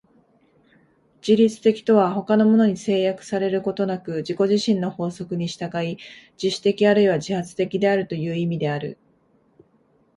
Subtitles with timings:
[1.21, 5.99] 自律的とは他のものに制約されることなく自己自身の法則に従い、
[6.41, 8.97] 自主的あるいは自発的であるという意味である。